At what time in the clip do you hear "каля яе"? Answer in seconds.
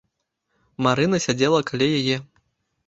1.71-2.17